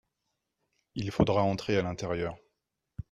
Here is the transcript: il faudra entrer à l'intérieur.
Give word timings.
il 0.95 1.11
faudra 1.11 1.43
entrer 1.43 1.77
à 1.77 1.83
l'intérieur. 1.83 2.35